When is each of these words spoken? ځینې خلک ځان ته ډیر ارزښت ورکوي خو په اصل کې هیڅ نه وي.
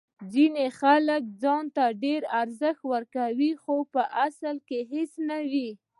ځینې 0.33 0.65
خلک 0.79 1.21
ځان 1.41 1.65
ته 1.75 1.85
ډیر 2.03 2.21
ارزښت 2.41 2.81
ورکوي 2.93 3.51
خو 3.63 3.75
په 3.93 4.01
اصل 4.27 4.55
کې 4.67 4.79
هیڅ 4.91 5.11
نه 5.29 5.37
وي. 5.51 5.69